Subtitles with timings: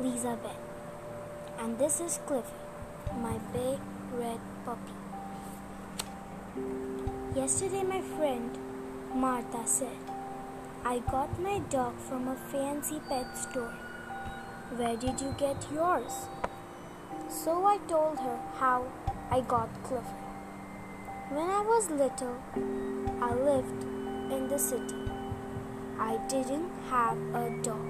[0.00, 0.58] Elizabeth,
[1.60, 2.44] and this is Clifford,
[3.20, 3.78] my big
[4.12, 4.92] red puppy.
[7.34, 8.56] Yesterday, my friend
[9.14, 9.98] Martha said,
[10.84, 13.74] I got my dog from a fancy pet store.
[14.76, 16.26] Where did you get yours?
[17.28, 18.86] So I told her how
[19.30, 20.24] I got Clifford.
[21.30, 22.36] When I was little,
[23.20, 23.82] I lived
[24.32, 25.07] in the city.
[26.00, 27.86] I didn't have a dog.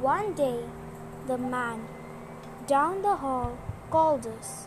[0.00, 0.64] One day,
[1.26, 1.86] the man
[2.66, 3.56] down the hall
[3.90, 4.66] called us.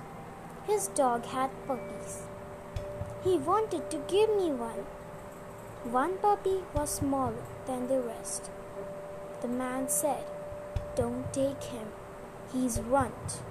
[0.66, 2.24] His dog had puppies.
[3.24, 4.86] He wanted to give me one.
[5.92, 8.50] One puppy was smaller than the rest.
[9.42, 10.26] The man said,
[10.96, 11.88] Don't take him.
[12.52, 13.42] He's runt.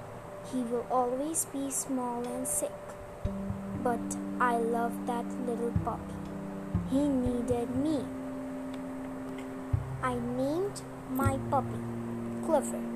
[0.52, 2.73] He will always be small and sick.
[3.82, 6.15] But I loved that little puppy.
[6.91, 7.85] He needed me.
[12.57, 12.88] Clifford.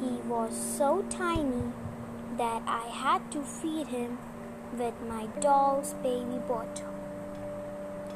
[0.00, 1.70] He was so tiny
[2.36, 4.18] that I had to feed him
[4.76, 6.92] with my doll's baby bottle.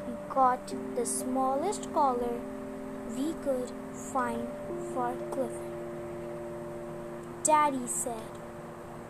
[0.05, 2.41] We got the smallest collar
[3.15, 4.49] we could find
[4.93, 5.71] for Clifford.
[7.43, 8.31] Daddy said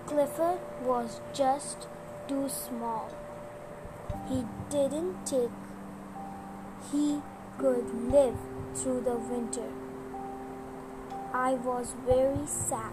[0.05, 1.87] Clifford was just
[2.27, 3.09] too small.
[4.29, 5.49] He didn't take
[6.91, 7.21] he
[7.57, 8.37] could live
[8.75, 9.71] through the winter.
[11.33, 12.91] I was very sad.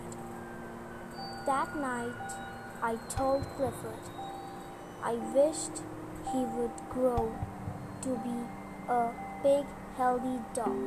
[1.44, 2.34] That night
[2.80, 3.98] I told Clifford
[5.02, 5.82] I wished
[6.32, 7.34] he would grow
[8.02, 8.38] to be
[8.88, 9.10] a
[9.42, 10.78] big healthy dog.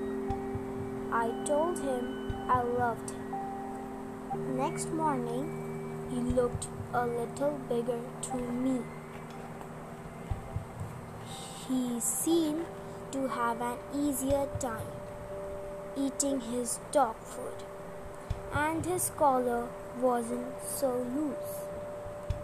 [1.11, 4.55] I told him I loved him.
[4.55, 8.79] Next morning, he looked a little bigger to me.
[11.67, 12.65] He seemed
[13.11, 14.87] to have an easier time
[15.97, 17.63] eating his dog food,
[18.53, 19.67] and his collar
[19.99, 21.67] wasn't so loose.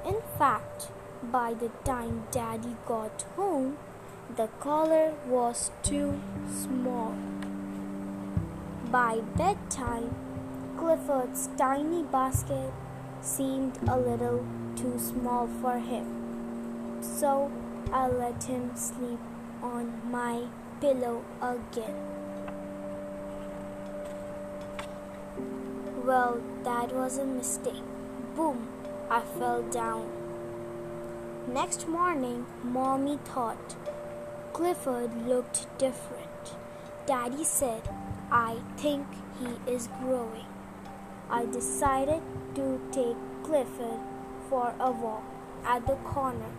[0.06, 0.90] In fact,
[1.24, 3.78] by the time Daddy got home,
[4.36, 6.20] the collar was too
[6.64, 7.16] small.
[8.92, 10.16] By bedtime,
[10.78, 12.72] Clifford's tiny basket
[13.22, 16.06] seemed a little too small for him.
[17.02, 17.52] So
[17.92, 19.20] I let him sleep
[19.62, 20.44] on my
[20.80, 21.96] pillow again.
[26.08, 27.84] Well, that was a mistake.
[28.34, 28.70] Boom,
[29.10, 30.10] I fell down.
[31.52, 33.76] Next morning, Mommy thought
[34.54, 36.56] Clifford looked different.
[37.06, 37.90] Daddy said,
[38.32, 39.06] I think
[39.38, 40.46] he is growing.
[41.30, 42.22] I decided
[42.56, 44.00] to take Clifford
[44.50, 45.26] for a walk
[45.66, 46.54] at the corner.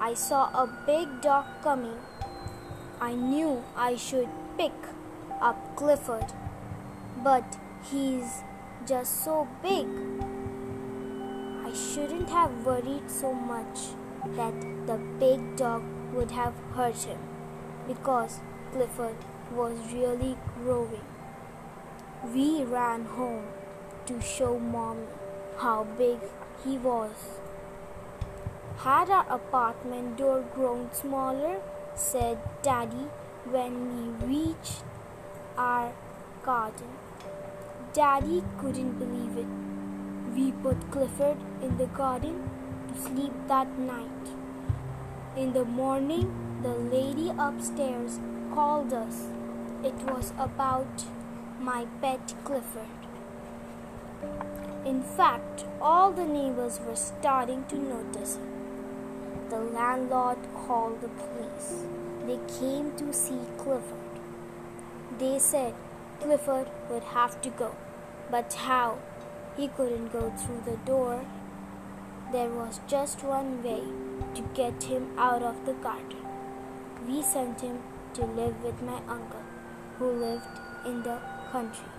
[0.00, 2.00] I saw a big dog coming.
[3.00, 4.28] I knew I should
[4.58, 4.72] pick
[5.40, 6.32] up Clifford,
[7.22, 7.56] but
[7.90, 8.42] he's
[8.86, 9.86] just so big.
[11.64, 13.78] I shouldn't have worried so much
[14.36, 14.54] that
[14.86, 15.82] the big dog
[16.12, 17.18] would have hurt him
[17.86, 18.40] because
[18.72, 19.16] Clifford
[19.52, 21.04] was really growing.
[22.34, 23.46] We ran home
[24.06, 25.06] to show Mommy
[25.58, 26.18] how big
[26.64, 27.40] he was.
[28.78, 31.60] Had our apartment door grown smaller?
[31.94, 33.08] said Daddy
[33.44, 34.82] when we reached
[35.56, 35.92] our
[36.42, 37.01] garden.
[37.94, 39.46] Daddy couldn't believe it.
[40.34, 42.48] We put Clifford in the garden
[42.88, 44.30] to sleep that night.
[45.36, 46.32] In the morning,
[46.62, 48.18] the lady upstairs
[48.54, 49.26] called us.
[49.84, 51.04] It was about
[51.60, 52.88] my pet Clifford.
[54.86, 58.38] In fact, all the neighbors were starting to notice.
[59.50, 61.84] The landlord called the police.
[62.26, 64.20] They came to see Clifford.
[65.18, 65.74] They said
[66.22, 67.74] Clifford would have to go.
[68.30, 68.98] But how?
[69.56, 71.26] He couldn't go through the door.
[72.32, 73.82] There was just one way
[74.36, 76.18] to get him out of the garden.
[77.08, 77.80] We sent him
[78.14, 79.42] to live with my uncle,
[79.98, 80.46] who lived
[80.86, 81.18] in the
[81.50, 81.90] country.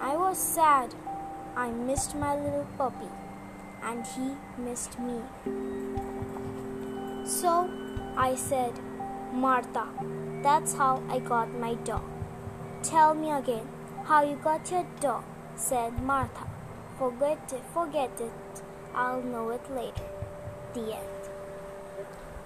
[0.00, 0.94] I was sad.
[1.56, 3.10] I missed my little puppy,
[3.82, 5.20] and he missed me.
[7.24, 7.68] So
[8.16, 8.78] I said,
[9.32, 9.86] Martha,
[10.42, 12.02] that's how I got my dog.
[12.82, 13.68] Tell me again
[14.04, 15.24] how you got your dog,
[15.56, 16.46] said Martha.
[16.98, 18.62] Forget it, forget it.
[18.94, 20.08] I'll know it later.
[20.74, 21.30] The end.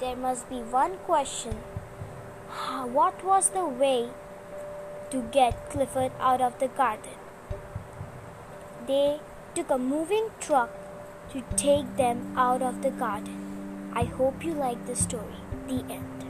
[0.01, 1.57] There must be one question.
[2.93, 4.11] What was the way
[5.13, 7.19] to get Clifford out of the garden.
[8.87, 9.21] They
[9.55, 10.71] took a moving truck
[11.33, 13.93] to take them out of the garden.
[13.95, 15.41] I hope you like the story.
[15.69, 16.22] The end.